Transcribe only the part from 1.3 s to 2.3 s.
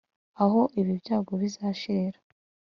bizashirira